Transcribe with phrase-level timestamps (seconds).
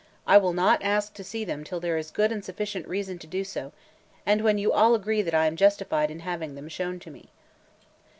[0.25, 3.27] I will not ask to see them till there is good and sufficient reason to
[3.27, 3.71] do so,
[4.25, 7.29] and when you all agree that I am justified in having them shown to me."